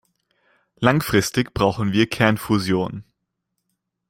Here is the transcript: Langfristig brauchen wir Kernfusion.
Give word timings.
Langfristig 0.77 1.53
brauchen 1.53 1.91
wir 1.93 2.09
Kernfusion. 2.09 3.03